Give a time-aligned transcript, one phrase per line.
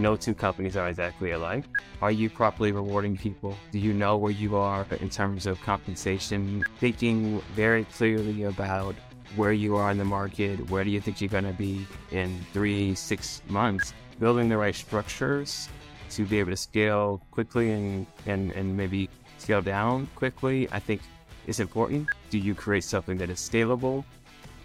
[0.00, 1.64] no two companies are exactly alike.
[2.00, 3.56] Are you properly rewarding people?
[3.70, 6.64] Do you know where you are in terms of compensation?
[6.78, 8.94] Thinking very clearly about
[9.36, 12.44] where you are in the market, where do you think you're going to be in
[12.52, 13.92] three, six months?
[14.18, 15.68] Building the right structures
[16.10, 19.08] to be able to scale quickly and, and, and maybe
[19.38, 21.00] scale down quickly, I think
[21.46, 22.08] is important.
[22.30, 24.04] Do you create something that is scalable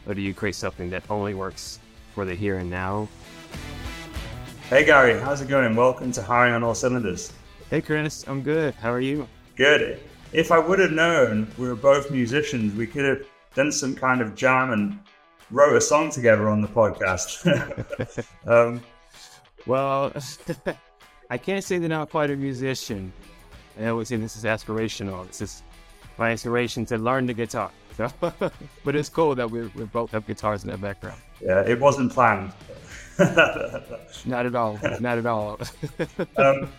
[0.08, 1.80] or do you create something that only works
[2.14, 3.08] for the here and now?
[4.70, 5.75] Hey Garry, how's it going?
[5.75, 7.32] Welcome to Hiring on All Cylinders.
[7.69, 8.73] Hey Chris, I'm good.
[8.73, 9.28] How are you?
[9.56, 10.00] Good.
[10.33, 14.21] If I would have known we were both musicians, we could have done some kind
[14.21, 15.00] of jam and
[15.51, 17.46] wrote a song together on the podcast.
[18.47, 18.82] um,
[19.68, 20.11] well,
[21.29, 23.14] I can't say that I'm quite a musician.
[23.79, 25.28] I always say this is aspirational.
[25.28, 25.64] This is
[26.18, 27.70] my inspiration to learn the guitar.
[28.20, 31.21] But it's cool that we we both have guitars in the background.
[31.39, 32.52] Yeah, it wasn't planned.
[34.25, 34.80] not at all.
[35.00, 35.59] Not at all.
[36.38, 36.69] um,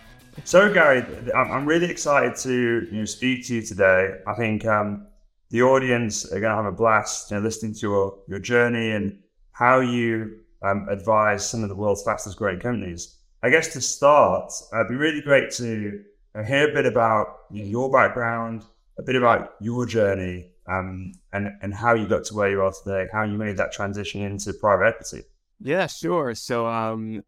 [0.43, 1.03] so, Garry,
[1.33, 4.19] I'm really excited to you know, speak to you today.
[4.27, 5.07] I think um,
[5.49, 8.91] the audience are going to have a blast you know, listening to your, your journey
[8.91, 9.17] and
[9.51, 13.17] how you um, advise some of the world's fastest growing companies.
[13.43, 16.03] I guess to start, it'd be really great to
[16.45, 18.63] hear a bit about you know, your background,
[18.97, 22.73] a bit about your journey, um, and and how you got to where you are
[22.83, 25.23] today, how you made that transition into private equity.
[25.59, 26.35] Yeah, sure.
[26.35, 27.23] So, um,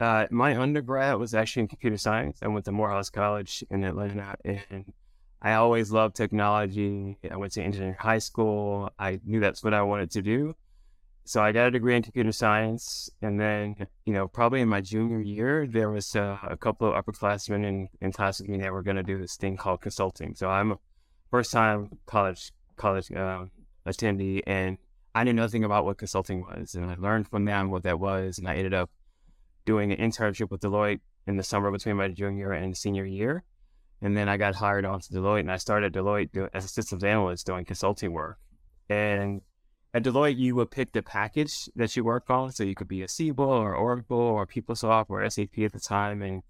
[0.00, 2.38] uh, my undergrad was actually in computer science.
[2.42, 4.92] I went to Morehouse College in Atlanta, and
[5.42, 7.18] I always loved technology.
[7.30, 8.90] I went to engineering high school.
[8.98, 10.54] I knew that's what I wanted to do.
[11.24, 14.80] So I got a degree in computer science, and then you know probably in my
[14.80, 18.72] junior year there was uh, a couple of upperclassmen in, in class with me that
[18.72, 20.34] were going to do this thing called consulting.
[20.34, 20.78] So I'm a
[21.30, 23.44] first time college college uh,
[23.86, 24.78] attendee, and
[25.14, 28.38] I knew nothing about what consulting was, and I learned from them what that was,
[28.38, 28.90] and I ended up
[29.64, 33.44] doing an internship with Deloitte in the summer between my junior and senior year.
[34.02, 37.04] And then I got hired on to Deloitte and I started Deloitte as a systems
[37.04, 38.38] analyst doing consulting work.
[38.88, 39.42] And
[39.92, 42.52] at Deloitte, you would pick the package that you work on.
[42.52, 46.22] So you could be a Siebel or Oracle or PeopleSoft or SAP at the time.
[46.22, 46.42] And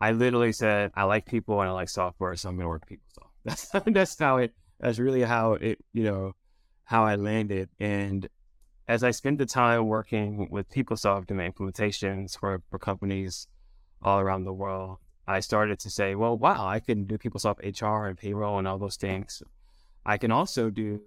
[0.00, 2.88] I literally said, I like people and I like software, so I'm going to work
[2.88, 3.30] PeopleSoft.
[3.44, 6.32] That's, that's how it, that's really how it, you know,
[6.86, 7.68] how I landed.
[7.78, 8.28] And
[8.88, 13.48] as I spent the time working with PeopleSoft and the implementations for, for companies
[14.02, 18.06] all around the world, I started to say, well, wow, I can do PeopleSoft HR
[18.06, 19.42] and payroll and all those things.
[20.04, 21.00] I can also do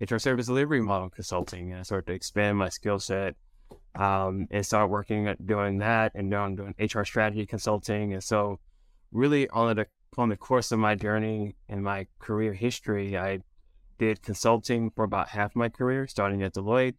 [0.00, 1.70] HR service delivery model consulting.
[1.70, 3.34] And I started to expand my skill set
[3.94, 8.12] um, and start working at doing that and now I'm doing HR strategy consulting.
[8.12, 8.60] And so
[9.10, 9.86] really on the
[10.16, 13.40] on the course of my journey and my career history, I
[13.98, 16.94] did consulting for about half my career, starting at Deloitte,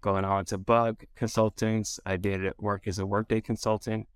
[0.00, 1.98] going on to Buck Consultants.
[2.06, 4.06] I did work as a Workday consultant.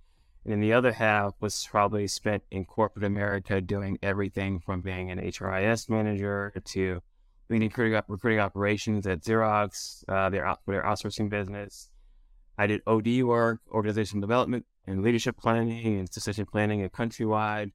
[0.44, 5.10] And then the other half was probably spent in corporate America doing everything from being
[5.10, 7.02] an HRIS manager to
[7.50, 7.70] leading
[8.08, 11.90] recruiting operations at Xerox, uh, their, their outsourcing business.
[12.56, 17.72] I did OD work, organizational development, and leadership planning and succession planning at Countrywide.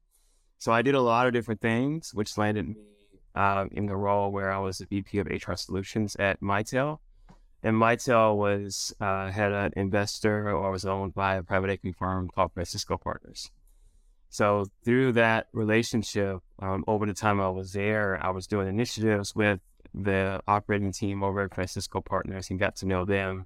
[0.57, 2.75] So I did a lot of different things, which landed me
[3.35, 7.00] uh, in the role where I was the VP of HR Solutions at Mitel.
[7.62, 12.29] And Mitel was uh, had an investor or was owned by a private equity firm
[12.34, 13.51] called Francisco Partners.
[14.29, 19.35] So through that relationship, um, over the time I was there, I was doing initiatives
[19.35, 19.59] with
[19.94, 23.46] the operating team over at Francisco Partners and got to know them.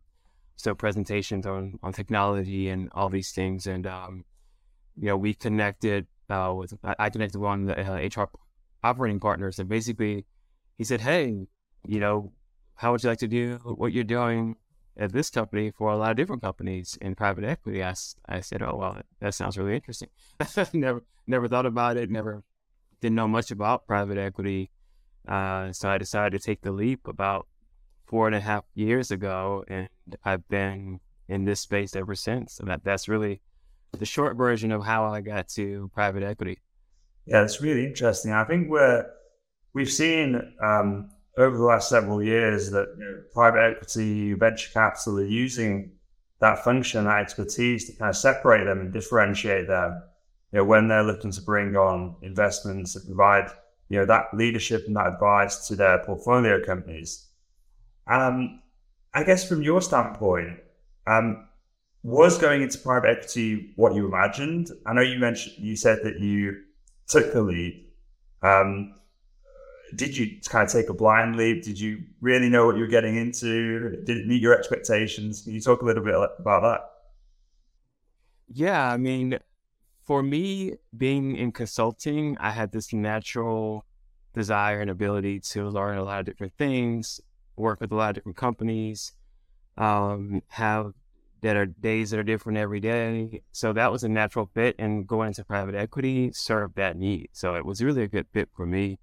[0.56, 3.68] So presentations on, on technology and all these things.
[3.68, 4.26] And, um,
[4.98, 8.30] you know, we connected uh, with, I connected of the uh, HR
[8.84, 10.26] operating partners and basically
[10.78, 11.48] he said, Hey,
[11.86, 12.32] you know,
[12.76, 14.56] how would you like to do what you're doing
[14.98, 17.84] at this company for a lot of different companies in private equity?
[17.84, 17.94] I,
[18.28, 20.10] I said, Oh, well, that sounds really interesting.
[20.74, 22.10] never, never thought about it.
[22.10, 22.44] Never
[23.02, 24.72] didn't know much about private equity.
[25.28, 27.48] Uh, so I decided to take the leap about
[28.08, 29.88] four and a half years ago, and
[30.24, 32.60] I've been in this space ever since.
[32.60, 33.42] And that, that's really
[33.92, 36.60] the short version of how I got to private equity.
[37.30, 38.32] Yeah, it's really interesting.
[38.32, 39.06] I think we're
[39.74, 45.20] we've seen um, over the last several years that you know, private equity, venture capital
[45.20, 45.92] are using
[46.42, 50.02] that function, that expertise to kind of separate them and differentiate them.
[50.52, 53.52] You know, when they're looking to bring on investments and provide
[53.90, 57.28] you know that leadership and that advice to their portfolio companies.
[58.08, 58.64] Um,
[59.14, 60.58] I guess from your standpoint,
[61.06, 61.48] um,
[62.02, 64.72] was going into private equity what you imagined?
[64.88, 66.64] I know you mentioned you said that you
[67.10, 67.86] took the lead.
[68.42, 68.96] Um,
[69.96, 71.64] did you kind of take a blind leap?
[71.64, 74.02] Did you really know what you were getting into?
[74.06, 75.42] Did it meet your expectations?
[75.42, 76.82] Can you talk a little bit about that?
[78.48, 79.40] Yeah, I mean,
[80.04, 83.86] for me, being in consulting, I had this natural
[84.34, 87.20] desire and ability to learn a lot of different things,
[87.56, 89.14] work with a lot of different companies,
[89.78, 90.94] um, have
[91.42, 93.42] that are days that are different every day.
[93.52, 97.30] So that was a natural fit, and going into private equity served that need.
[97.34, 99.00] So it was really a good fit for me,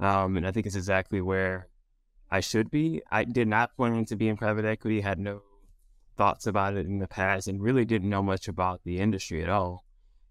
[0.00, 1.68] um, and I think it's exactly where
[2.30, 3.02] I should be.
[3.10, 5.42] I did not plan to be in private equity, had no
[6.16, 9.48] thoughts about it in the past, and really didn't know much about the industry at
[9.48, 9.84] all.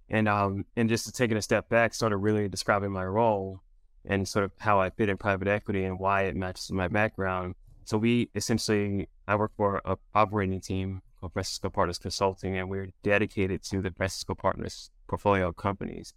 [0.10, 3.62] And um, and just taking a step back, sort of really describing my role
[4.06, 7.56] and sort of how I fit in private equity and why it matches my background.
[7.84, 12.90] So we essentially, I work for an operating team called Francisco Partners Consulting, and we're
[13.04, 16.14] dedicated to the Francisco Partners portfolio companies.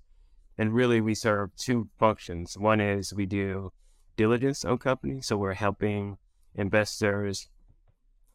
[0.59, 2.59] And really, we serve two functions.
[2.59, 3.73] One is we do
[4.17, 6.19] diligence on companies, so we're helping
[6.55, 7.49] investors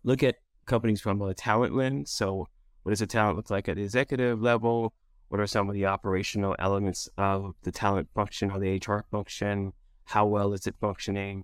[0.03, 0.35] look at
[0.65, 2.11] companies from a talent lens.
[2.11, 2.47] So,
[2.83, 4.93] what does a talent look like at the executive level?
[5.29, 9.73] What are some of the operational elements of the talent function or the HR function?
[10.05, 11.43] How well is it functioning?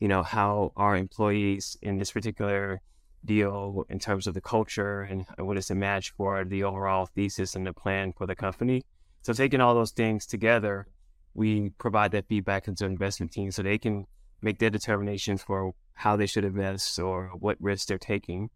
[0.00, 2.80] You know, how are employees in this particular
[3.24, 7.06] deal in terms of the culture and uh, what is it match for the overall
[7.06, 8.82] thesis and the plan for the company?
[9.22, 10.86] So taking all those things together,
[11.34, 14.06] we provide that feedback into investment team so they can
[14.42, 18.50] make their determinations for how they should invest or what risks they're taking.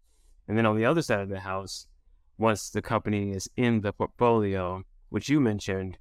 [0.46, 1.86] And then on the other side of the house,
[2.38, 5.98] once the company is in the portfolio, which you mentioned,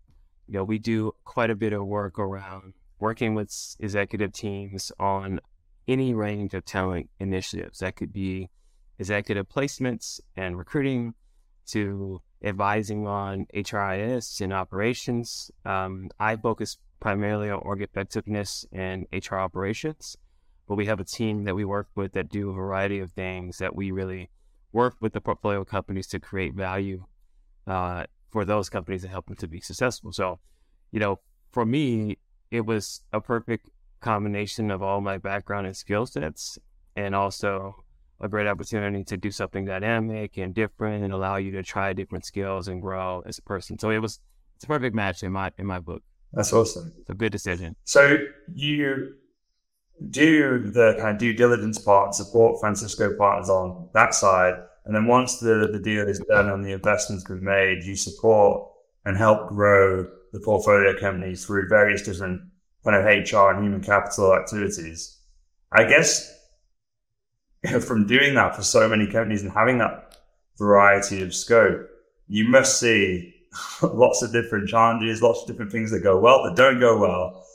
[0.48, 5.40] you know, we do quite a bit of work around working with executive teams on
[5.90, 7.80] any range of talent initiatives.
[7.80, 8.50] That could be
[9.00, 11.16] executive placements and recruiting
[11.68, 15.52] to advising on HRIS and operations.
[15.66, 20.16] Um, I focus primarily on org effectiveness and HR operations,
[20.68, 23.58] but we have a team that we work with that do a variety of things
[23.58, 24.30] that we really
[24.72, 27.06] work with the portfolio companies to create value
[27.66, 30.12] uh, for those companies and help them to be successful.
[30.14, 30.40] So,
[30.92, 31.20] you know,
[31.52, 32.20] for me,
[32.52, 33.70] it was a perfect
[34.00, 36.58] combination of all my background and skill sets,
[36.96, 37.76] and also
[38.22, 42.26] a great opportunity to do something dynamic and different, and allow you to try different
[42.26, 43.80] skills and grow as a person.
[43.80, 44.20] So it was
[44.56, 46.04] it's a perfect match in my in my book.
[46.34, 46.94] That's awesome.
[47.00, 47.76] It's a good decision.
[47.86, 48.18] So
[48.54, 49.16] you
[50.10, 54.54] do the kind of due diligence part, support Francisco partners on that side.
[54.86, 58.72] And then once the, the deal is done and the investment's been made, you support
[59.06, 62.42] and help grow the portfolio companies through various different
[62.84, 65.18] kind of HR and human capital activities.
[65.72, 66.36] I guess
[67.86, 70.18] from doing that for so many companies and having that
[70.58, 71.88] variety of scope,
[72.28, 73.34] you must see
[73.82, 77.46] lots of different challenges, lots of different things that go well, that don't go well.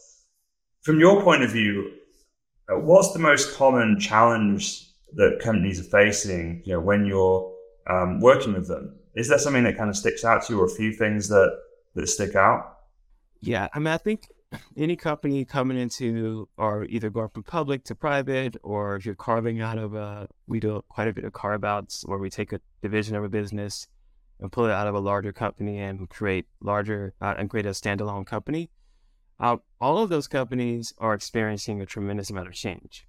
[0.82, 1.90] From your point of view,
[2.68, 7.52] uh, what's the most common challenge that companies are facing, you know, when you're
[7.88, 8.96] um, working with them?
[9.14, 11.56] Is there something that kind of sticks out to you, or a few things that
[11.94, 12.78] that stick out?
[13.40, 14.26] Yeah, I mean, I think
[14.76, 19.60] any company coming into or either going from public to private, or if you're carving
[19.60, 22.60] out of a, we do quite a bit of carve outs where we take a
[22.82, 23.88] division of a business
[24.40, 27.70] and pull it out of a larger company and create larger uh, and create a
[27.70, 28.70] standalone company.
[29.40, 33.06] Uh, all of those companies are experiencing a tremendous amount of change,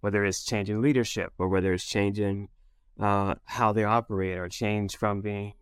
[0.00, 2.48] whether it's changing leadership or whether it's changing
[3.00, 5.54] uh, how they operate or change from being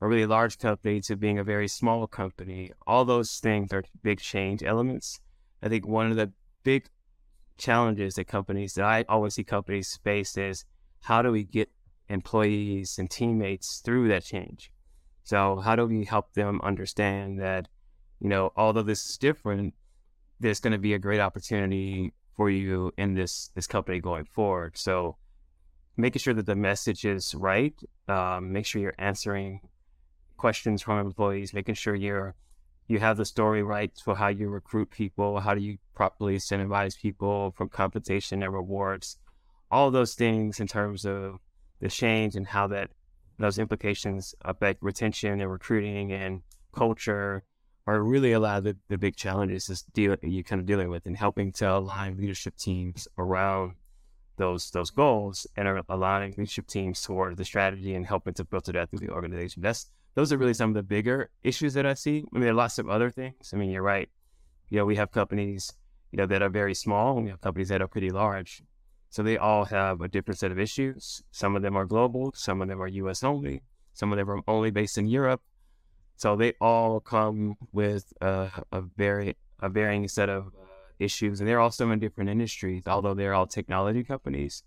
[0.00, 2.72] a really large company to being a very small company.
[2.86, 5.20] All those things are big change elements.
[5.62, 6.88] I think one of the big
[7.56, 10.64] challenges that companies that I always see companies face is
[11.00, 11.70] how do we get
[12.08, 14.70] employees and teammates through that change?
[15.24, 17.68] So how do we help them understand that
[18.20, 19.74] you know, although this is different,
[20.40, 24.76] there's going to be a great opportunity for you in this this company going forward.
[24.76, 25.16] So
[25.96, 27.74] making sure that the message is right,
[28.08, 29.60] um, make sure you're answering
[30.38, 32.34] questions from employees, making sure you're
[32.88, 36.98] you have the story right for how you recruit people, how do you properly incentivize
[36.98, 39.18] people from compensation and rewards,
[39.70, 41.38] all those things in terms of
[41.80, 42.90] the change and how that
[43.38, 46.40] those implications affect retention and recruiting and
[46.74, 47.44] culture
[47.86, 50.88] are really a lot of the, the big challenges is deal, you're kind of dealing
[50.88, 53.74] with and helping to align leadership teams around
[54.36, 58.90] those those goals and aligning leadership teams toward the strategy and helping to filter that
[58.90, 59.62] through the organization.
[59.62, 62.24] That's those are really some of the bigger issues that I see.
[62.24, 63.52] I mean, there are lots of other things.
[63.54, 64.08] I mean, you're right.
[64.68, 65.72] You know, we have companies,
[66.10, 68.64] you know, that are very small and we have companies that are pretty large.
[69.10, 71.22] So they all have a different set of issues.
[71.30, 74.42] Some of them are global, some of them are US only, some of them are
[74.48, 75.40] only based in Europe,
[76.16, 80.66] so they all come with a, a very a varying set of uh,
[80.98, 82.88] issues, and they're also in different industries.
[82.88, 84.64] Although they're all technology companies,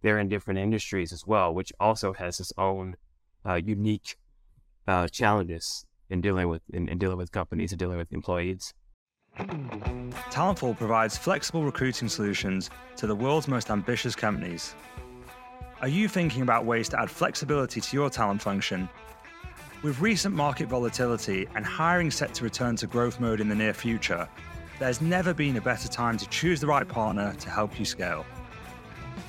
[0.00, 2.96] they're in different industries as well, which also has its own
[3.44, 4.16] uh, unique
[4.86, 8.74] uh, challenges in dealing with in, in dealing with companies and dealing with employees.
[10.30, 14.74] Talentful provides flexible recruiting solutions to the world's most ambitious companies.
[15.82, 18.88] Are you thinking about ways to add flexibility to your talent function?
[19.82, 23.74] With recent market volatility and hiring set to return to growth mode in the near
[23.74, 24.26] future,
[24.78, 28.24] there's never been a better time to choose the right partner to help you scale.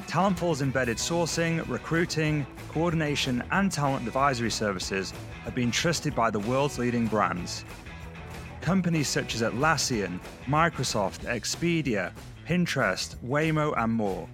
[0.08, 6.80] Talentful's embedded sourcing, recruiting, coordination, and talent advisory services have been trusted by the world's
[6.80, 7.66] leading brands.
[8.62, 12.14] Companies such as Atlassian, Microsoft, Expedia,
[12.48, 14.30] Pinterest, Waymo, and more.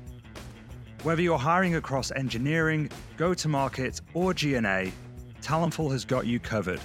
[1.01, 4.91] Whether you're hiring across engineering, go to market, or G&A,
[5.41, 6.81] Talentful has got you covered.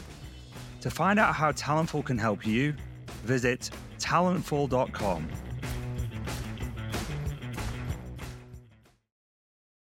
[0.80, 2.74] To find out how Talentful can help you,
[3.24, 5.28] visit talentful.com.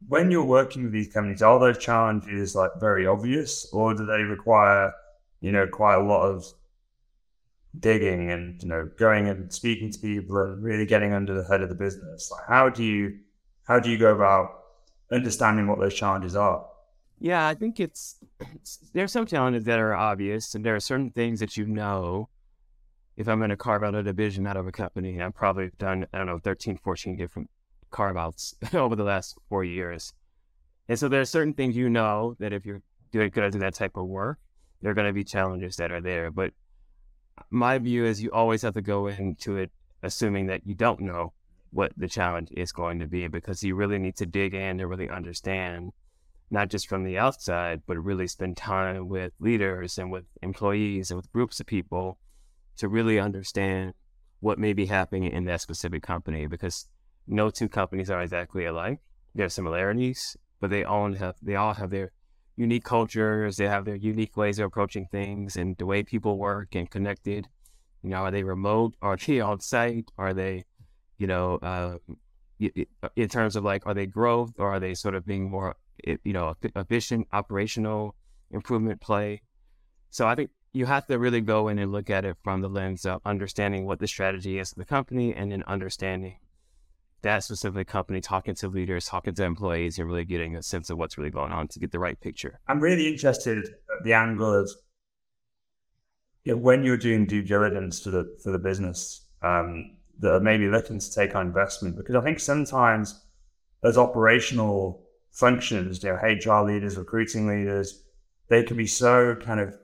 [0.09, 4.23] When you're working with these companies, are those challenges like very obvious, or do they
[4.23, 4.93] require,
[5.41, 6.45] you know, quite a lot of
[7.79, 11.63] digging and you know going and speaking to people and really getting under the hood
[11.63, 12.31] of the business?
[12.31, 13.19] Like, how do you
[13.67, 14.51] how do you go about
[15.13, 16.67] understanding what those challenges are?
[17.21, 21.11] Yeah, I think it's, it's there's some challenges that are obvious, and there are certain
[21.11, 22.29] things that you know
[23.19, 26.07] if I'm going to carve out a division out of a company, I've probably done,
[26.13, 27.51] I don't know, 13, 14 different
[27.91, 30.13] carve outs over the last four years.
[30.89, 33.61] And so there are certain things you know that if you're doing, going to do
[33.61, 34.39] that type of work,
[34.81, 36.31] there are going to be challenges that are there.
[36.31, 36.53] But
[37.51, 39.71] my view is you always have to go into it
[40.03, 41.33] assuming that you don't know
[41.71, 44.89] what the challenge is going to be because you really need to dig in and
[44.89, 45.93] really understand,
[46.51, 51.17] not just from the outside, but really spend time with leaders and with employees and
[51.17, 52.19] with groups of people
[52.77, 53.93] to really understand
[54.41, 56.89] what may be happening in that specific company because
[57.29, 59.01] no two companies are exactly alike.
[59.35, 62.11] There are similarities, but they all have they all have their
[62.57, 63.57] unique cultures.
[63.57, 67.47] They have their unique ways of approaching things and the way people work and connected.
[68.03, 68.95] You know, are they remote?
[69.03, 70.11] Are they on site?
[70.17, 70.65] Are they,
[71.19, 71.99] you know, uh,
[73.15, 76.33] in terms of like, are they growth or are they sort of being more, you
[76.33, 78.17] know, efficient operational
[78.51, 79.43] improvement play?
[80.11, 82.69] So I think you have to really go in and look at it from the
[82.69, 86.39] lens of understanding what the strategy is of the company and then understanding
[87.23, 90.99] that specific company, talking to leaders, talking to employees, and really getting a sense of
[90.99, 92.61] what's really going on to get the right picture.
[92.69, 94.71] I'm really interested at the angle of
[96.45, 100.41] you know, when you're doing due diligence for the for the business um, that are
[100.41, 103.21] maybe looking to take on investment, because I think sometimes
[103.83, 108.03] as operational functions, you know, HR leaders, recruiting leaders,
[108.49, 109.77] they can be so kind of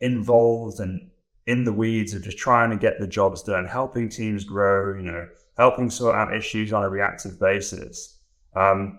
[0.00, 1.10] involved and
[1.46, 5.02] in the weeds of just trying to get the jobs done, helping teams grow, you
[5.02, 8.18] know, helping sort out issues on a reactive basis.
[8.54, 8.98] Um,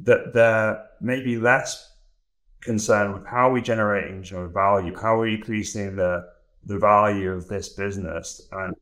[0.00, 1.90] that they're maybe less
[2.60, 6.26] concerned with how are we generating value, how are we increasing the
[6.64, 8.74] the value of this business, and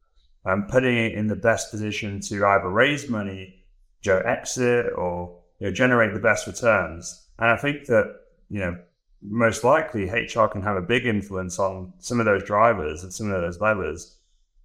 [0.45, 3.65] and putting it in the best position to either raise money,
[4.03, 7.29] you know, exit, or you know, generate the best returns.
[7.39, 8.15] And I think that
[8.49, 8.79] you know
[9.23, 13.31] most likely HR can have a big influence on some of those drivers and some
[13.31, 14.17] of those levers.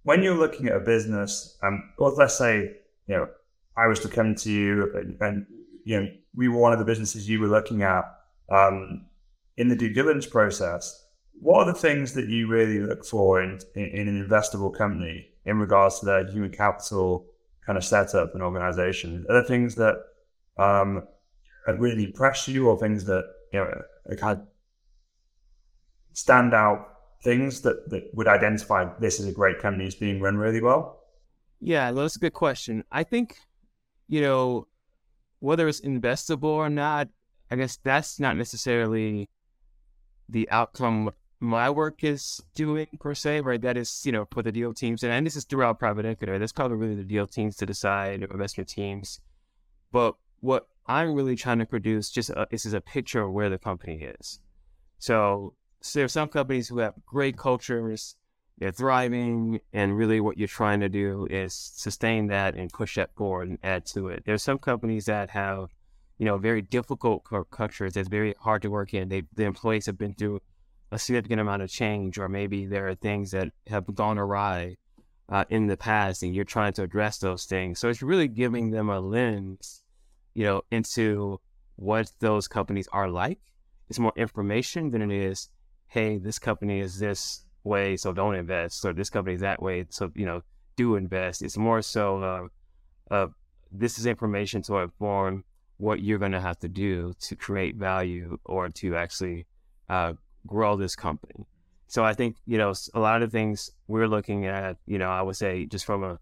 [0.04, 3.28] When you're looking at a business, um, or let's say, you know,
[3.76, 5.46] I was to come to you and, and
[5.84, 8.04] you know, we were one of the businesses you were looking at
[8.50, 9.06] um,
[9.56, 11.04] in the due diligence process.
[11.40, 15.28] What are the things that you really look for in, in, in an investable company
[15.44, 17.26] in regards to their human capital
[17.66, 19.26] kind of setup and organization?
[19.28, 19.96] Are there things that
[20.58, 21.06] um,
[21.66, 24.46] really impressed you or things that you know, like had
[26.14, 26.84] standout
[27.24, 31.00] things that, that would identify this as a great company as being run really well?
[31.60, 32.84] Yeah, that's a good question.
[32.92, 33.36] I think,
[34.06, 34.68] you know,
[35.40, 37.08] whether it's investable or not,
[37.50, 39.28] I guess that's not necessarily
[40.28, 43.60] the outcome my work is doing per se, right?
[43.60, 46.32] That is, you know, for the deal teams, and, and this is throughout private equity.
[46.32, 46.38] Right?
[46.38, 49.20] That's probably really the deal teams to decide, investment teams.
[49.92, 53.32] But what I'm really trying to produce just uh, a, this is a picture of
[53.32, 54.40] where the company is.
[54.98, 55.54] So,
[55.84, 58.16] so there are some companies who have great cultures,
[58.58, 63.14] they're thriving, and really what you're trying to do is sustain that and push that
[63.14, 64.24] forward and add to it.
[64.24, 65.70] There's some companies that have,
[66.18, 69.08] you know, very difficult cultures that's very hard to work in.
[69.08, 70.40] They the employees have been through
[70.90, 74.76] a significant amount of change, or maybe there are things that have gone awry
[75.28, 77.78] uh, in the past, and you're trying to address those things.
[77.78, 79.84] So it's really giving them a lens
[80.34, 81.40] you know, into
[81.76, 83.38] what those companies are like.
[83.88, 85.48] It's more information than it is,
[85.94, 89.86] hey, this company is this way, so don't invest, or this company is that way,
[89.90, 90.42] so you know,
[90.74, 91.40] do invest.
[91.40, 92.50] It's more so,
[93.10, 93.28] uh, uh,
[93.70, 95.44] this is information to inform
[95.76, 99.46] what you're going to have to do to create value or to actually
[99.88, 100.14] uh,
[100.48, 101.46] grow this company.
[101.86, 104.76] So I think you know a lot of things we're looking at.
[104.86, 106.18] You know, I would say just from a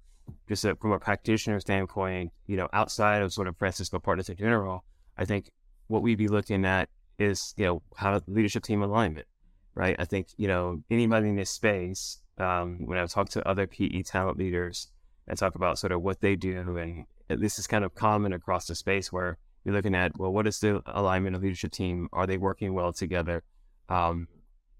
[0.50, 4.36] just a, from a practitioner standpoint, you know, outside of sort of Francisco Partners in
[4.36, 4.84] general,
[5.16, 5.50] I think
[5.86, 9.26] what we'd be looking at is you know how leadership team alignment,
[9.74, 9.96] right?
[9.98, 14.02] I think you know anybody in this space, um, when I talk to other PE
[14.02, 14.88] talent leaders
[15.26, 18.66] and talk about sort of what they do, and this is kind of common across
[18.66, 22.08] the space where you're looking at well, what is the alignment of leadership team?
[22.12, 23.42] Are they working well together?
[23.88, 24.28] Um,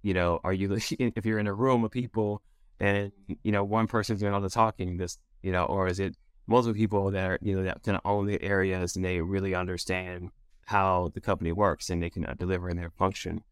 [0.03, 2.43] you know, are you if you're in a room of people
[2.81, 6.17] and you know one person's doing all the talking, this you know, or is it
[6.47, 9.55] multiple people that are you know that kind of own the areas and they really
[9.55, 10.31] understand
[10.67, 13.43] how the company works and they can deliver in their function.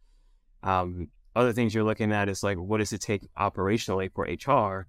[0.62, 4.86] Um, other things you're looking at is like what does it take operationally for HR?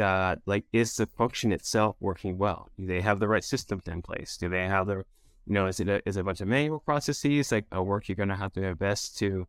[0.00, 2.70] Uh, like is the function itself working well?
[2.78, 4.36] Do they have the right systems in place?
[4.36, 5.04] Do they have the
[5.46, 8.08] you know, is it a, is it a bunch of manual processes like a work
[8.08, 9.46] you're going to have to invest to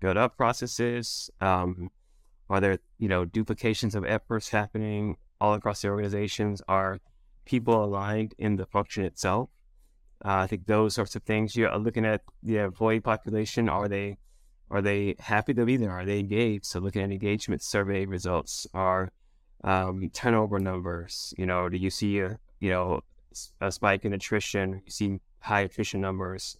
[0.00, 1.30] build up processes?
[1.40, 1.90] Um,
[2.50, 6.62] are there, you know, duplications of efforts happening all across the organizations?
[6.68, 6.98] Are
[7.44, 9.48] people aligned in the function itself?
[10.24, 11.56] Uh, I think those sorts of things.
[11.56, 13.68] You're looking at the employee population.
[13.68, 14.18] Are they
[14.70, 15.90] are they happy to be there?
[15.90, 16.66] Are they engaged?
[16.66, 19.10] So looking at engagement survey results, are
[19.64, 21.34] um, turnover numbers.
[21.36, 23.00] You know, do you see a you know
[23.60, 24.82] a spike in attrition?
[24.84, 26.58] You see high attrition numbers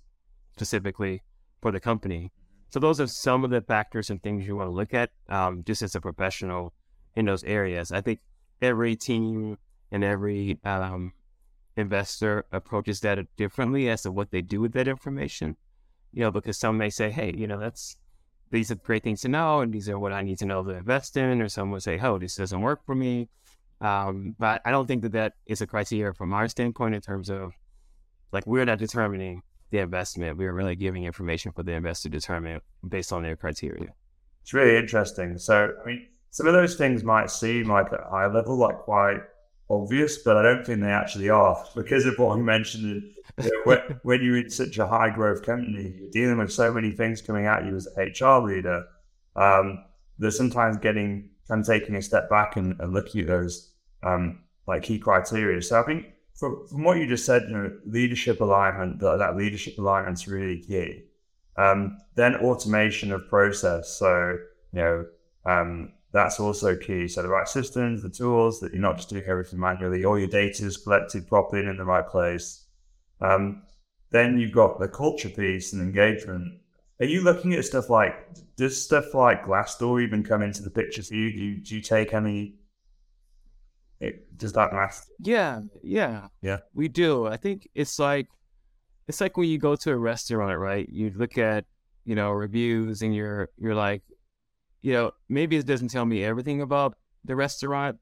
[0.54, 1.22] specifically
[1.60, 2.32] for the company.
[2.70, 5.62] So those are some of the factors and things you want to look at um,
[5.64, 6.74] just as a professional
[7.16, 7.92] in those areas.
[7.92, 8.20] I think
[8.60, 9.56] every team
[9.90, 11.12] and every um,
[11.76, 15.56] investor approaches that differently as to what they do with that information.
[16.12, 17.96] You know, because some may say, "Hey, you know, that's
[18.50, 20.70] these are great things to know, and these are what I need to know to
[20.70, 23.28] invest in," or some would say, "Oh, this doesn't work for me."
[23.80, 27.30] Um, but I don't think that that is a criteria from our standpoint in terms
[27.30, 27.52] of
[28.32, 30.36] like we're not determining the investment.
[30.36, 33.92] We are really giving information for the investor to determine based on their criteria.
[34.42, 35.38] It's really interesting.
[35.38, 38.78] So, I mean, some of those things might seem like at a high level, like
[38.78, 39.20] quite
[39.70, 43.02] obvious, but I don't think they actually are because of what I mentioned.
[43.42, 46.90] You know, when, you're in such a high growth company, you're dealing with so many
[46.92, 48.84] things coming at you as a HR leader.
[49.36, 49.84] Um,
[50.18, 54.40] there's sometimes getting kind of taking a step back and, and looking at those um,
[54.66, 55.62] like key criteria.
[55.62, 59.36] So I think from, from what you just said, you know, leadership alignment, that, that
[59.36, 61.04] leadership alignment is really key.
[61.56, 63.96] Um, then automation of process.
[63.98, 64.38] So,
[64.72, 65.06] you know,
[65.44, 67.08] um, that's also key.
[67.08, 70.28] So the right systems, the tools, that you're not just doing everything manually, all your
[70.28, 72.66] data is collected properly and in the right place.
[73.20, 73.62] Um,
[74.10, 76.60] then you've got the culture piece and engagement.
[77.00, 78.14] Are you looking at stuff like,
[78.56, 81.30] does stuff like Glassdoor even come into the picture for you?
[81.30, 82.58] Do you, do you take any
[84.00, 85.02] it, does that matter?
[85.20, 86.58] Yeah, yeah, yeah.
[86.74, 87.26] We do.
[87.26, 88.28] I think it's like
[89.08, 90.88] it's like when you go to a restaurant, right?
[90.88, 91.64] You look at
[92.04, 94.02] you know reviews, and you're you're like,
[94.82, 97.98] you know, maybe it doesn't tell me everything about the restaurant,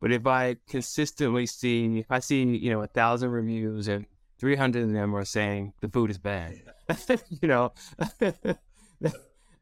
[0.00, 4.06] but if I consistently see, if I see you know a thousand reviews and
[4.38, 6.60] three hundred of them are saying the food is bad,
[7.28, 7.72] you know,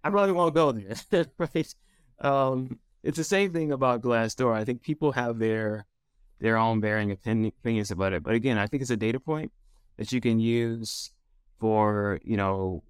[0.04, 1.74] I probably won't go there, right?
[2.20, 4.54] Um, it's the same thing about Glassdoor.
[4.54, 5.86] I think people have their
[6.40, 8.22] their own varying opinions about it.
[8.22, 9.52] But again, I think it's a data point
[9.96, 11.10] that you can use
[11.58, 12.82] for you know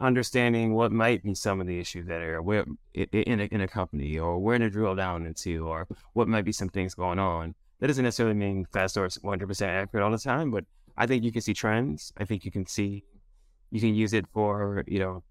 [0.00, 3.68] understanding what might be some of the issues that are where in a, in a
[3.68, 7.54] company or where to drill down into or what might be some things going on.
[7.78, 10.64] That doesn't necessarily mean fast or 100% accurate all the time, but
[10.96, 12.12] I think you can see trends.
[12.18, 13.04] I think you can see,
[13.70, 15.22] you can use it for, you know,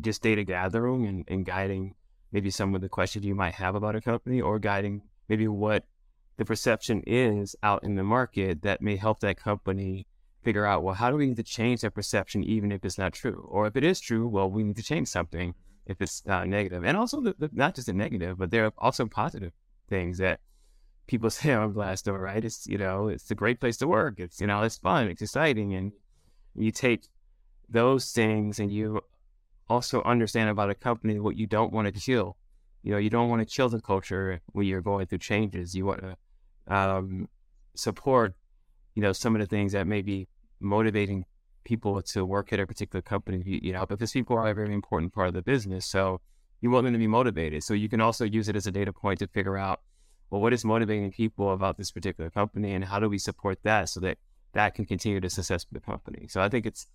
[0.00, 1.94] just data gathering and, and guiding
[2.32, 5.84] maybe some of the questions you might have about a company or guiding maybe what
[6.36, 10.06] the perception is out in the market that may help that company
[10.44, 13.12] figure out, well, how do we need to change that perception even if it's not
[13.12, 13.46] true?
[13.50, 15.54] Or if it is true, well, we need to change something
[15.86, 16.84] if it's uh, negative.
[16.84, 19.52] And also, the, the, not just the negative, but there are also positive
[19.88, 20.40] things that
[21.06, 22.44] people say on Glassdoor, right?
[22.44, 24.20] It's, you know, it's a great place to work.
[24.20, 25.74] It's, you know, it's fun, it's exciting.
[25.74, 25.92] And
[26.54, 27.08] you take
[27.68, 29.00] those things and you
[29.68, 32.36] also understand about a company what you don't want to kill.
[32.82, 35.74] You know, you don't want to kill the culture when you're going through changes.
[35.74, 36.16] You want to
[36.74, 37.28] um,
[37.74, 38.34] support,
[38.94, 40.28] you know, some of the things that may be
[40.64, 41.24] motivating
[41.64, 43.42] people to work at a particular company.
[43.44, 46.20] You, you know, because people are a very important part of the business, so
[46.60, 47.62] you want them to be motivated.
[47.62, 49.80] So you can also use it as a data point to figure out,
[50.30, 53.88] well, what is motivating people about this particular company, and how do we support that
[53.88, 54.18] so that
[54.54, 56.26] that can continue to success for the company.
[56.28, 56.86] So I think it's,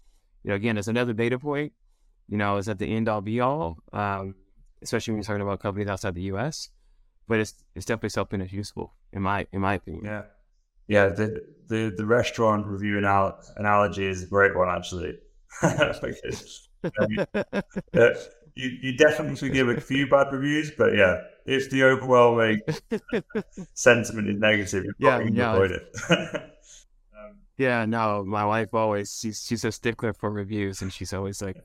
[0.44, 1.74] you know, again, as another data point
[2.30, 4.36] you know, is at the end all be all, um,
[4.82, 6.70] especially when you're talking about companies outside the U.S.
[7.28, 10.06] But it's it's definitely something that's useful in my in my opinion.
[10.06, 10.22] Yeah,
[10.90, 11.08] yeah.
[11.08, 15.18] The the, the restaurant review anal- analogy is a great one actually.
[15.62, 18.10] because, um, uh,
[18.56, 22.62] you, you definitely give a few bad reviews, but yeah, if the overwhelming
[23.74, 25.54] sentiment is negative, you Yeah, yeah.
[25.54, 26.52] avoid it.
[27.58, 31.58] Yeah, no, my wife always she's she's a stickler for reviews, and she's always like,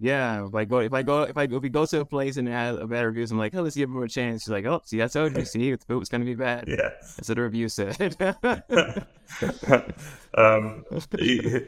[0.00, 2.36] "Yeah, if I go if I go if I if we go to a place
[2.36, 4.50] and it has a bad review, I'm like, oh, let's give them a chance." She's
[4.50, 6.90] like, "Oh, see, I told you, see, the food's gonna be bad." yeah.
[7.16, 8.16] That's what the review said.
[10.34, 10.84] um,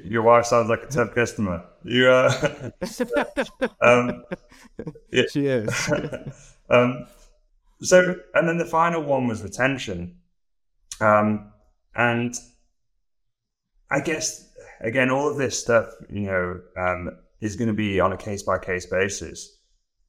[0.04, 1.64] your wife sounds like a tough customer.
[1.84, 2.70] You, uh,
[3.80, 4.24] um,
[5.10, 5.24] yeah.
[5.30, 5.90] she is.
[6.68, 7.06] um,
[7.82, 10.16] so, and then the final one was retention.
[11.00, 11.52] Um,
[11.94, 12.34] and
[13.90, 14.48] I guess,
[14.80, 18.42] again, all of this stuff, you know, um, is going to be on a case
[18.42, 19.58] by case basis.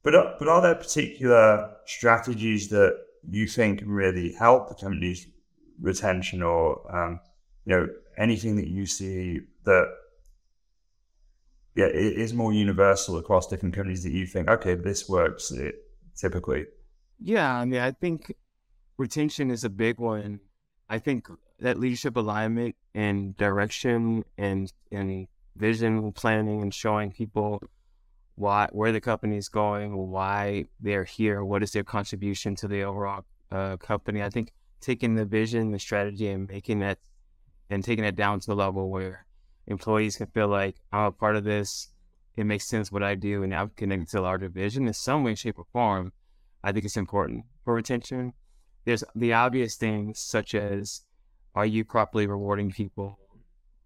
[0.02, 2.96] But, are- but are there particular strategies that
[3.30, 5.26] you think really help the company's
[5.80, 7.20] retention or, um,
[7.64, 9.86] you know, anything that you see that
[11.74, 15.76] yeah, is more universal across different companies that you think, okay, this works it,
[16.16, 16.66] typically.
[17.18, 18.34] Yeah, I mean, I think
[18.98, 20.40] retention is a big one.
[20.88, 21.28] I think
[21.60, 27.62] that leadership alignment and direction and and vision planning and showing people
[28.34, 32.82] why where the company is going, why they're here, what is their contribution to the
[32.82, 34.22] overall uh, company.
[34.22, 36.98] I think taking the vision, the strategy, and making that
[37.70, 39.26] and taking it down to a level where
[39.66, 41.88] employees can feel like I'm a part of this.
[42.36, 45.22] It makes sense what I do, and I'm connected to a larger vision in some
[45.22, 46.12] way, shape, or form.
[46.64, 48.32] I think it's important for retention.
[48.84, 51.02] There's the obvious things such as
[51.54, 53.18] are you properly rewarding people?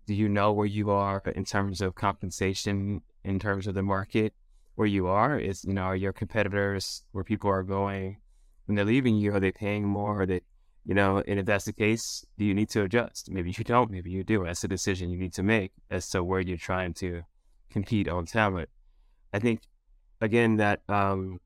[0.06, 4.34] Do you know where you are in terms of compensation, in terms of the market
[4.76, 5.38] where you are?
[5.38, 8.18] Is you know, are your competitors where people are going
[8.66, 10.22] when they're leaving you, are they paying more?
[10.22, 10.40] Are they
[10.84, 13.28] you know, and if that's the case, do you need to adjust?
[13.28, 14.44] Maybe you don't, maybe you do.
[14.44, 17.22] That's a decision you need to make as to where you're trying to
[17.70, 18.68] compete on talent.
[19.32, 19.62] I think
[20.20, 21.40] again that um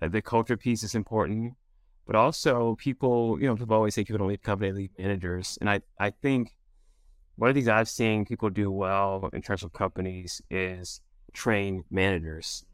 [0.00, 1.54] that the culture piece is important,
[2.06, 5.56] but also people, you know, people always say people don't leave company, leave managers.
[5.60, 6.56] And I, I think
[7.36, 11.00] one of the things I've seen people do well in terms of companies is
[11.32, 12.64] train managers.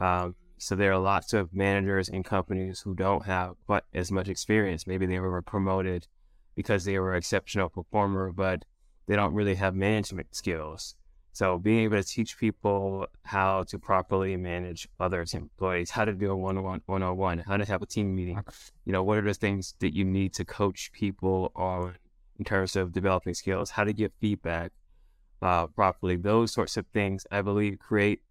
[0.00, 4.28] Um, so there are lots of managers in companies who don't have quite as much
[4.28, 4.86] experience.
[4.86, 6.06] Maybe they were promoted
[6.56, 8.64] because they were an exceptional performer, but
[9.06, 10.96] they don't really have management skills.
[11.32, 16.32] So being able to teach people how to properly manage other employees, how to do
[16.32, 18.42] a one-on-one, one-on-one, how to have a team meeting,
[18.84, 21.94] you know, what are the things that you need to coach people on
[22.38, 24.72] in terms of developing skills, how to give feedback
[25.42, 28.22] uh, properly, those sorts of things, I believe, create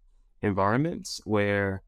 [0.42, 1.82] environments where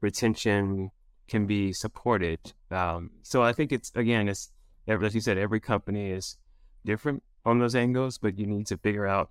[0.00, 0.90] retention
[1.28, 2.38] can be supported.
[2.70, 4.50] Um, so I think it's again, it's
[4.86, 6.36] as you said, every company is
[6.84, 9.30] different on those angles, but you need to figure out,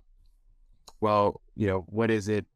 [1.00, 2.46] well, you know, what is it,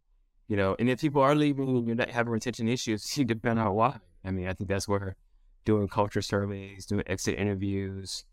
[0.48, 3.58] you know, and if people are leaving and you're not having retention issues, you depend
[3.58, 3.98] on why.
[4.24, 5.16] I mean, I think that's where
[5.64, 8.24] doing culture surveys, doing exit interviews,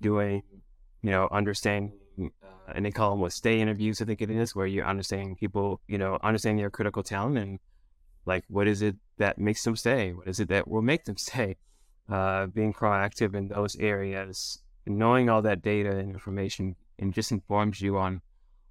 [0.00, 0.42] doing,
[1.06, 4.02] you know, understanding, uh, and they call them what stay interviews.
[4.02, 7.60] I think it is where you're understanding people, you know, understanding their critical talent and
[8.24, 10.12] like what is it that makes them stay?
[10.12, 11.58] What is it that will make them stay?
[12.08, 17.80] Uh, being proactive in those areas, knowing all that data and information, and just informs
[17.80, 18.20] you on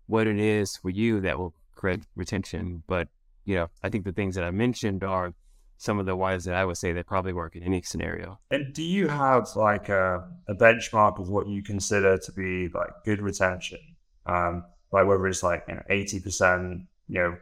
[0.07, 2.83] what it is for you that will create retention.
[2.85, 3.07] But
[3.45, 5.33] you know, I think the things that I mentioned are
[5.77, 8.39] some of the ones that I would say that probably work in any scenario.
[8.51, 12.91] And do you have like a, a benchmark of what you consider to be like
[13.03, 13.79] good retention?
[14.25, 17.37] Um, like whether it's like you know eighty percent, you know,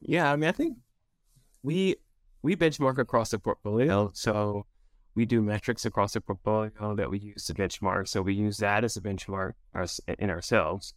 [0.00, 0.78] Yeah, I mean, I think
[1.62, 1.96] we
[2.42, 4.66] we benchmark across the portfolio, so
[5.14, 8.08] we do metrics across the portfolio that we use to benchmark.
[8.08, 9.54] So we use that as a benchmark
[10.18, 10.94] in ourselves,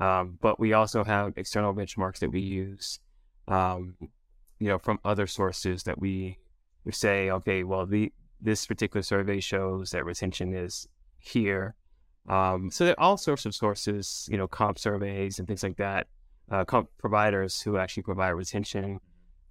[0.00, 2.98] um, but we also have external benchmarks that we use,
[3.48, 3.94] um,
[4.60, 6.38] you know, from other sources that we
[6.84, 10.86] we say, okay, well, the this particular survey shows that retention is
[11.18, 11.74] here.
[12.28, 15.76] Um, so there are all sorts of sources, you know, comp surveys and things like
[15.76, 16.06] that,
[16.50, 19.00] uh, comp providers who actually provide retention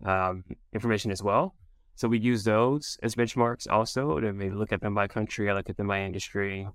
[0.05, 0.43] um,
[0.73, 1.55] information as well.
[1.95, 5.53] So we use those as benchmarks also to maybe look at them by country, I
[5.53, 6.67] look at them by industry.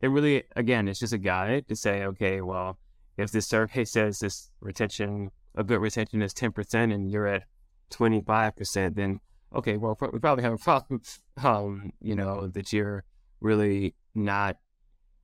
[0.00, 2.78] It really, again, it's just a guide to say, okay, well,
[3.16, 7.42] if this survey says this retention, a good retention is 10% and you're at
[7.90, 9.20] 25%, then
[9.54, 11.02] okay, well, we probably have a problem,
[11.42, 13.04] um, you know, that you're
[13.40, 14.56] really not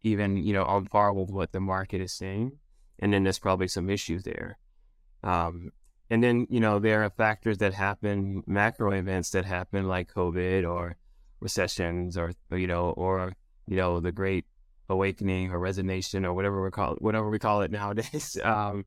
[0.03, 2.53] even, you know, on par with what the market is saying.
[2.99, 4.59] And then there's probably some issues there.
[5.23, 5.73] Um,
[6.09, 10.69] and then, you know, there are factors that happen, macro events that happen like COVID
[10.69, 10.97] or
[11.41, 13.33] recessions or, you know, or,
[13.67, 14.47] you know, the great
[14.89, 18.39] awakening or resignation or whatever we call it, whatever we call it nowadays.
[18.45, 18.85] Um,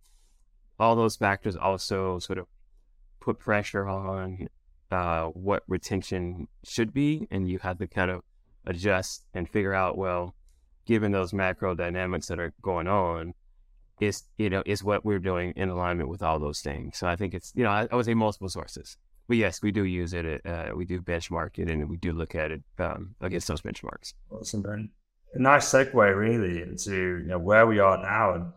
[0.79, 2.47] all those factors also sort of
[3.19, 4.47] put pressure on
[4.91, 8.21] uh, what retention should be, and you have to kind of
[8.65, 10.35] adjust and figure out, well,
[10.85, 13.33] given those macro dynamics that are going on,
[13.99, 16.97] is you know is what we're doing in alignment with all those things.
[16.97, 19.71] So I think it's you know I, I would say multiple sources, but yes, we
[19.71, 20.41] do use it.
[20.45, 24.13] Uh, we do benchmark it, and we do look at it um, against those benchmarks.
[24.31, 24.89] Awesome, Ben.
[25.33, 28.51] A nice segue, really, into you know, where we are now, and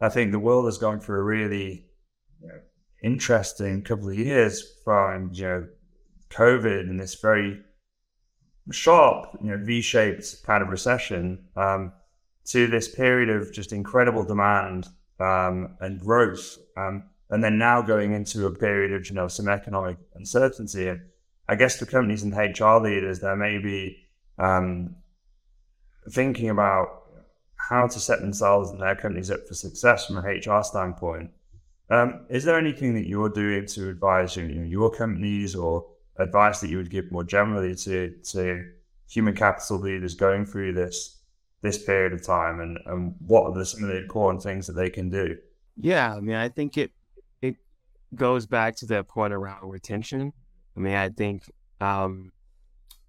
[0.00, 1.86] I think the world is going through a really
[2.40, 2.60] you know,
[3.06, 5.68] interesting couple of years from you know
[6.30, 7.60] COVID and this very
[8.72, 11.92] sharp, you know, V-shaped kind of recession um,
[12.46, 14.88] to this period of just incredible demand
[15.20, 19.48] um, and growth, um, and then now going into a period of you know some
[19.48, 20.88] economic uncertainty.
[20.88, 21.00] And
[21.48, 23.98] I guess for companies and HR leaders, there may be
[24.38, 24.96] um,
[26.10, 27.04] thinking about
[27.56, 31.30] how to set themselves and their companies up for success from a HR standpoint.
[31.88, 35.86] Um, is there anything that you're doing to advise you know, your companies or
[36.18, 38.64] advice that you would give more generally to to
[39.08, 41.20] human capital leaders going through this
[41.62, 44.74] this period of time, and, and what are the, some of the important things that
[44.74, 45.36] they can do?
[45.76, 46.92] Yeah, I mean, I think it
[47.40, 47.56] it
[48.14, 50.32] goes back to that point around retention.
[50.76, 52.32] I mean, I think um,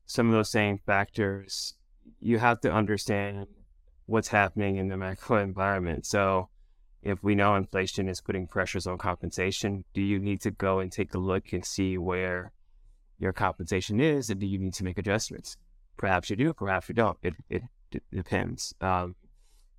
[0.05, 1.73] some of those same factors
[2.19, 3.47] you have to understand
[4.05, 6.05] what's happening in the macro environment.
[6.05, 6.49] So,
[7.01, 10.91] if we know inflation is putting pressures on compensation, do you need to go and
[10.91, 12.51] take a look and see where
[13.19, 15.57] your compensation is, and do you need to make adjustments?
[15.97, 17.17] Perhaps you do, perhaps you don't.
[17.21, 18.73] It it, it depends.
[18.81, 19.15] Um,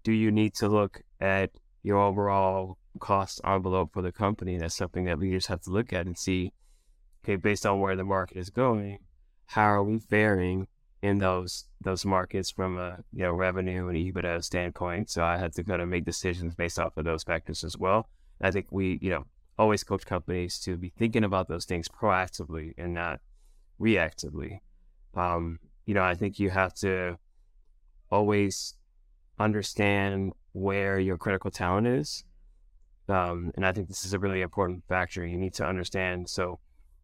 [0.02, 1.50] do you need to look at
[1.82, 4.56] your overall cost envelope for the company?
[4.58, 6.52] That's something that leaders have to look at and see.
[7.24, 8.98] Okay, based on where the market is going,
[9.46, 10.66] how are we faring
[11.02, 15.10] in those those markets from a you know revenue and EBITDA standpoint?
[15.10, 18.08] So I had to kind of make decisions based off of those factors as well.
[18.40, 19.24] I think we you know
[19.58, 23.20] always coach companies to be thinking about those things proactively and not
[23.80, 24.60] reactively.
[25.14, 27.18] Um, you know, I think you have to
[28.10, 28.74] always
[29.38, 32.24] understand where your critical talent is.
[33.08, 35.26] Um, and I think this is a really important factor.
[35.26, 36.60] You need to understand so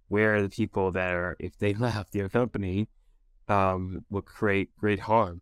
[0.08, 2.88] where are the people that are, if they left your company,
[3.48, 5.40] um, will create great harm.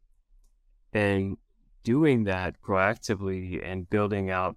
[0.92, 1.36] And
[1.84, 4.56] doing that proactively and building out,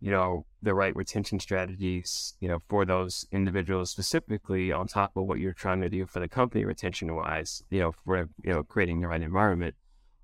[0.00, 5.24] you know, the right retention strategies, you know, for those individuals specifically on top of
[5.24, 8.62] what you're trying to do for the company retention wise, you know, for, you know,
[8.62, 9.74] creating the right environment.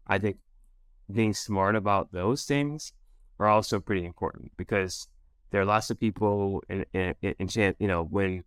[0.07, 0.39] I think
[1.11, 2.93] being smart about those things
[3.39, 5.09] are also pretty important because
[5.51, 8.45] there are lots of people in, in, in, you know, when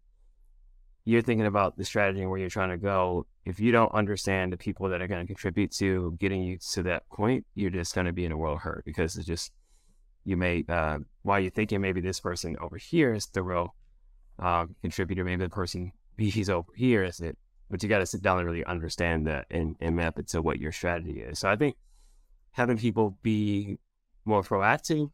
[1.06, 4.52] you're thinking about the strategy and where you're trying to go, if you don't understand
[4.52, 7.94] the people that are going to contribute to getting you to that point, you're just
[7.94, 9.52] going to be in a world of hurt because it's just
[10.26, 13.76] you may uh, while you're thinking maybe this person over here is the real
[14.40, 17.38] um, contributor, maybe the person he's over here is it,
[17.70, 20.42] but you got to sit down and really understand that and, and map it to
[20.42, 21.40] what your strategy is.
[21.40, 21.76] So I think
[22.52, 23.78] having people be
[24.26, 25.12] more proactive,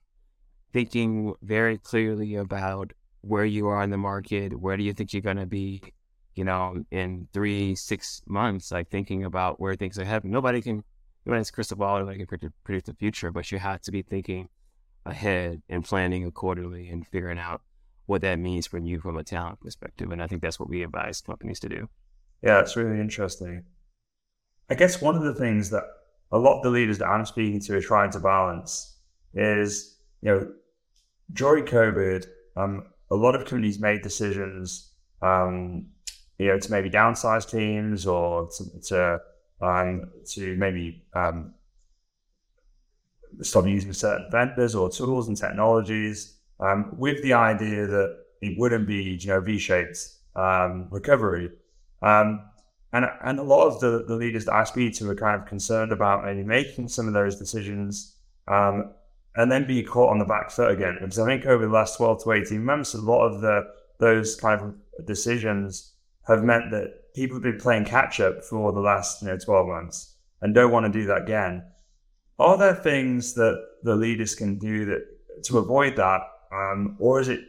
[0.72, 5.22] thinking very clearly about where you are in the market, where do you think you're
[5.22, 5.82] going to be,
[6.36, 10.32] you know, in three, six months, like thinking about where things are heading.
[10.32, 10.84] Nobody can,
[11.26, 14.02] nobody has crystal ball, nobody can predict, predict the future, but you have to be
[14.02, 14.50] thinking
[15.06, 17.62] ahead and planning accordingly and figuring out
[18.06, 20.12] what that means for you from a talent perspective.
[20.12, 21.90] And I think that's what we advise companies to do.
[22.44, 23.64] Yeah, it's really interesting.
[24.70, 25.84] I guess one of the things that
[26.32, 28.98] a lot of the leaders that I'm speaking to are trying to balance
[29.34, 30.52] is, you know,
[31.34, 35.86] during COVID, um, a lot of companies made decisions, um,
[36.40, 39.20] you know, to maybe downsize teams or to to,
[39.62, 41.54] um, to maybe um,
[43.42, 48.88] stop using certain vendors or tools and technologies um, with the idea that it wouldn't
[48.88, 49.98] be you know V-shaped
[50.36, 51.52] um, recovery.
[52.02, 52.46] Um,
[52.94, 55.48] and and a lot of the, the leaders that I speak to are kind of
[55.48, 58.16] concerned about maybe making some of those decisions
[58.48, 58.94] um,
[59.36, 60.98] and then being caught on the back foot again.
[61.00, 63.64] Because I think over the last 12 to 18 months, a lot of the
[64.00, 65.94] those kind of decisions
[66.28, 69.68] have meant that people have been playing catch up for the last you know 12
[69.68, 71.64] months and don't want to do that again.
[72.40, 77.30] Are there things that the leaders can do that to avoid that, um, or is
[77.30, 77.42] it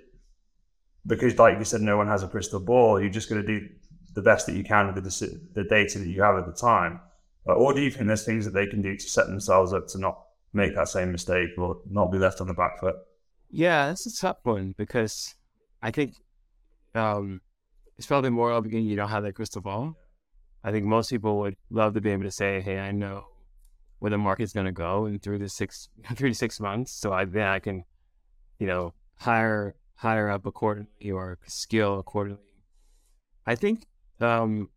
[1.07, 3.01] because, like you said, no one has a crystal ball?
[3.01, 3.67] You're just going to do
[4.15, 7.01] the best that you can with the, the data that you have at the time,
[7.47, 9.99] or do you think there's things that they can do to set themselves up to
[9.99, 10.22] not
[10.53, 12.97] make that same mistake or not be left on the back foot?
[13.51, 15.35] Yeah, that's a tough one because
[15.83, 16.15] I think
[16.95, 17.41] um,
[17.99, 19.95] it's probably more of you don't have that crystal ball.
[20.65, 23.27] I think most people would love to be able to say, "Hey, I know
[24.03, 26.91] where the market's going to go in three to six three to six months.
[26.91, 27.85] So I then I can,
[28.59, 32.43] you know, hire hire up accordingly or skill accordingly.
[33.47, 33.87] I think
[34.21, 34.71] um,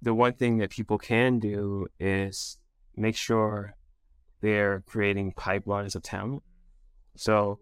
[0.00, 2.56] the one thing that people can do is
[2.96, 3.74] make sure
[4.46, 6.44] they're creating pipelines of talent.
[7.16, 7.58] So,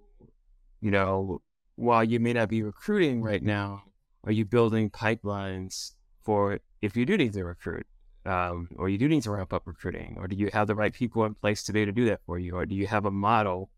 [0.82, 1.40] you know,
[1.76, 3.84] while you may not be recruiting right now,
[4.24, 5.92] are you building pipelines
[6.22, 7.86] for if you do need to recruit?
[8.26, 10.92] Um, or you do need to ramp up recruiting, or do you have the right
[10.92, 13.04] people in place to be able to do that for you, or do you have
[13.04, 13.70] a model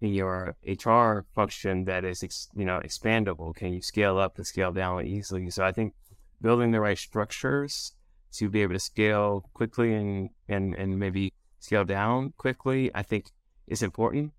[0.00, 3.54] in your HR function that is, ex, you know, expandable?
[3.54, 5.50] Can you scale up and scale down easily?
[5.50, 5.94] So I think
[6.40, 7.92] building the right structures
[8.34, 11.31] to be able to scale quickly and and and maybe
[11.62, 13.30] scale down quickly, I think
[13.66, 14.32] is important.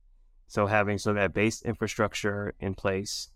[0.47, 3.29] So having so that base infrastructure in place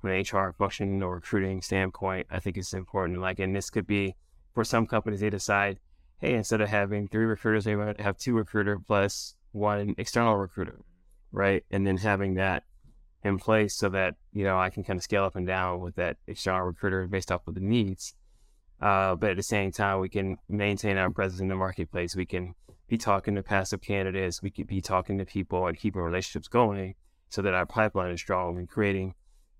[0.00, 3.20] from an HR function or recruiting standpoint, I think is important.
[3.20, 4.16] Like, and this could be
[4.54, 5.78] for some companies, they decide,
[6.18, 10.80] hey, instead of having three recruiters, they might have two recruiter plus one external recruiter,
[11.30, 11.64] right?
[11.70, 12.64] And then having that
[13.22, 15.96] in place so that you know I can kind of scale up and down with
[15.96, 18.14] that external recruiter based off of the needs.
[18.80, 22.16] Uh, but at the same time, we can maintain our presence in the marketplace.
[22.16, 22.54] We can
[22.88, 24.42] be talking to passive candidates.
[24.42, 26.94] We could be talking to people and keeping relationships going
[27.28, 29.14] so that our pipeline is strong and creating,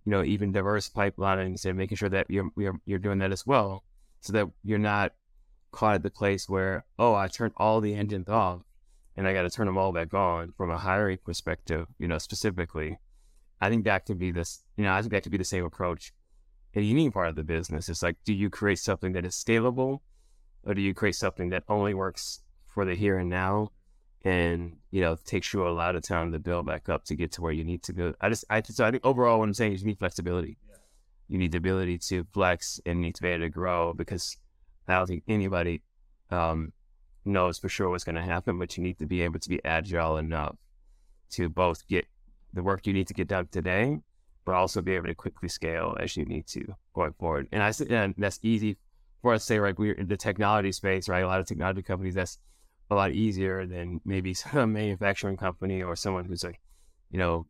[0.05, 3.47] you know, even diverse pipelines and making sure that you're, you're, you're doing that as
[3.47, 3.85] well
[4.21, 5.13] so that you're not
[5.71, 8.63] caught at the place where, oh, I turned all the engines off
[9.17, 12.19] and I got to turn them all back on from a hiring perspective, you know,
[12.19, 12.99] specifically.
[13.61, 15.65] I think that could be this, you know, I think that could be the same
[15.65, 16.13] approach
[16.73, 17.89] in any part of the business.
[17.89, 20.01] It's like, do you create something that is scalable
[20.65, 22.41] or do you create something that only works
[22.75, 23.71] for the here and now
[24.25, 27.33] and, you know, takes you a lot of time to build back up to get
[27.33, 28.15] to where you need to go?
[28.21, 30.57] I just, I, so I think overall what I'm saying is you need flexibility.
[30.69, 30.77] Yeah.
[31.29, 34.37] You need the ability to flex and need to be able to grow because
[34.89, 35.83] I don't think anybody
[36.31, 36.73] um,
[37.25, 39.65] knows for sure what's going to happen, but you need to be able to be
[39.65, 40.57] agile enough
[41.31, 42.07] to both get
[42.53, 43.99] the work you need to get done today
[44.45, 47.49] but also be able to quickly scale as you need to going forward.
[47.53, 48.77] And I said, and that's easy
[49.23, 49.79] for us to say, right?
[49.79, 51.25] We're in the technology space, right?
[51.25, 52.39] A lot of technology companies, that's
[52.95, 56.61] a lot easier than maybe some manufacturing company or someone who's like,
[57.11, 57.47] you know,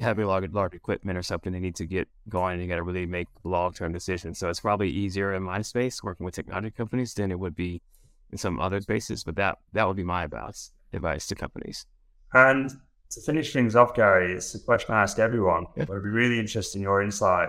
[0.00, 2.68] having a lot of large equipment or something they need to get going and you
[2.68, 4.38] got to really make long term decisions.
[4.38, 7.80] So it's probably easier in my space working with technology companies than it would be
[8.30, 9.24] in some other spaces.
[9.24, 11.86] But that that would be my advice advice to companies.
[12.34, 12.70] And
[13.10, 15.66] to finish things off, Garry, it's a question I ask everyone.
[15.76, 15.86] Yeah.
[15.86, 17.48] But it'd be really interesting your insight.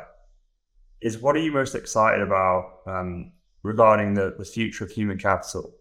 [1.02, 3.32] Is what are you most excited about um,
[3.64, 5.74] regarding the, the future of human capital?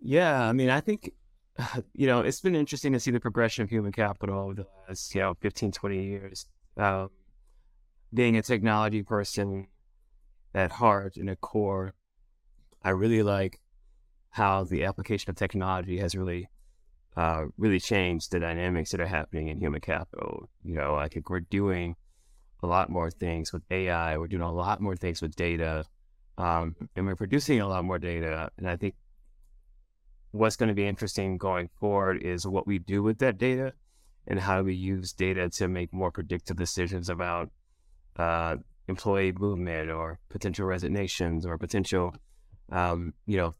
[0.00, 1.12] Yeah, I mean, I think,
[1.94, 5.14] you know, it's been interesting to see the progression of human capital over the last,
[5.14, 6.46] you know, 15, 20 years.
[6.76, 7.10] Um,
[8.14, 9.66] being a technology person
[10.54, 11.94] at heart and at core,
[12.82, 13.60] I really like
[14.30, 16.48] how the application of technology has really
[17.16, 20.48] uh, really changed the dynamics that are happening in human capital.
[20.62, 21.96] You know, I think we're doing
[22.62, 24.16] a lot more things with AI.
[24.16, 25.84] We're doing a lot more things with data,
[26.36, 28.50] um, and we're producing a lot more data.
[28.56, 28.94] And I think
[30.32, 33.72] what's going to be interesting going forward is what we do with that data
[34.26, 37.50] and how we use data to make more predictive decisions about
[38.16, 38.56] uh,
[38.88, 42.14] employee movement or potential resignations or potential,
[42.70, 43.54] um, you know,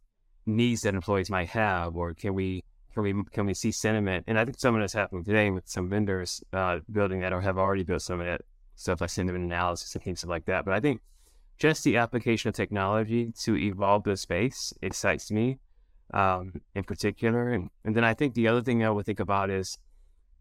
[0.47, 4.25] needs that employees might have, or can we can we can we see sentiment?
[4.27, 7.41] And I think some of that's happening today with some vendors uh, building that or
[7.41, 8.43] have already built some of that
[8.75, 10.65] stuff like sentiment analysis and things like that.
[10.65, 11.01] But I think
[11.59, 15.59] just the application of technology to evolve the space excites me
[16.15, 17.51] um, in particular.
[17.51, 19.79] And, and then I think the other thing I would think about is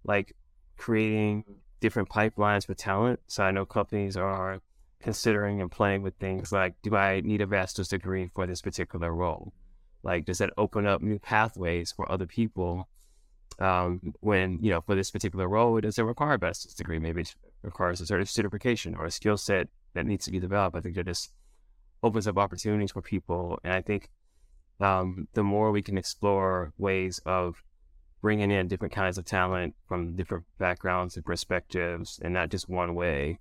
[0.04, 0.36] like
[0.78, 1.44] creating
[1.80, 3.20] different pipelines for talent.
[3.28, 4.62] So I know companies are
[5.00, 9.14] considering and playing with things like, do I need a bachelor's degree for this particular
[9.14, 9.54] role?
[10.04, 12.88] Like, does that open up new pathways for other people?
[13.60, 17.00] Um, when you know, for this particular role, does it require a bachelor's degree.
[17.00, 20.76] Maybe it requires a certain certification or a skill set that needs to be developed.
[20.76, 21.32] I think that just
[22.04, 24.10] opens up opportunities for people, and I think
[24.80, 27.64] um, the more we can explore ways of
[28.22, 32.96] bringing in different kinds of talent from different backgrounds and perspectives, and not just one
[32.96, 33.40] way,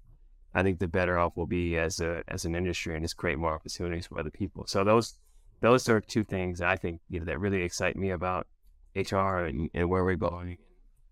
[0.55, 3.39] I think the better off we'll be as a as an industry, and just create
[3.39, 4.67] more opportunities for other people.
[4.67, 5.19] So those
[5.61, 8.47] those are two things I think you know that really excite me about
[8.95, 10.59] HR and, and where we're going.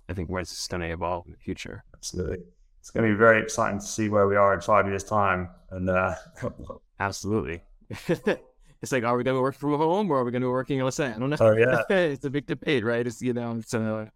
[0.08, 1.84] I think where it's going to evolve in the future.
[1.94, 2.38] Absolutely,
[2.80, 5.48] it's going to be very exciting to see where we are in five years' time.
[5.70, 6.14] And uh...
[7.00, 7.62] absolutely,
[8.84, 10.50] it's like, are we going to work from home or are we going to be
[10.50, 10.90] working?
[10.90, 11.36] Say, I don't know.
[11.40, 13.06] Oh yeah, it's a big debate, right?
[13.06, 14.06] It's you know, it's uh,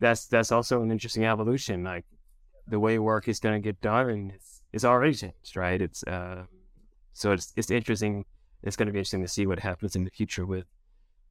[0.00, 1.84] that's that's also an interesting evolution.
[1.84, 2.06] Like
[2.66, 5.80] the way work is going to get done, and it's, it's already changed, right?
[5.80, 6.44] It's uh,
[7.12, 8.24] so it's it's interesting
[8.62, 10.64] it's going to be interesting to see what happens in the future with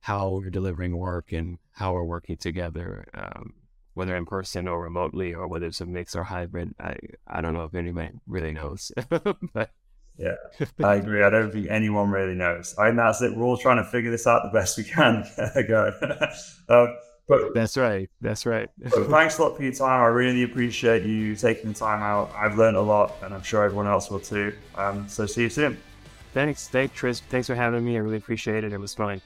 [0.02, 3.06] how we're delivering work and how we're working together.
[3.16, 3.54] Um,
[3.96, 6.76] whether in person or remotely, or whether it's a mix or hybrid.
[6.80, 6.96] I
[7.28, 8.92] I don't know if anybody really knows,
[9.54, 9.72] but
[10.22, 11.24] yeah, I agree.
[11.24, 12.76] I don't think anyone really knows.
[12.78, 13.36] I think that's it.
[13.36, 15.26] We're all trying to figure this out the best we can.
[15.68, 15.94] Go.
[16.70, 16.98] um,
[17.28, 18.10] but that's right.
[18.20, 18.70] That's right.
[18.82, 20.02] thanks a lot for your time.
[20.02, 22.32] I really appreciate you taking the time out.
[22.36, 24.54] I've learned a lot, and I'm sure everyone else will too.
[24.76, 25.78] Um, so see you soon.
[26.34, 26.68] Thanks.
[26.68, 27.22] Thanks, Chris.
[27.30, 27.96] Thanks for having me.
[27.96, 28.74] I really appreciate it.
[28.74, 29.22] It was fun.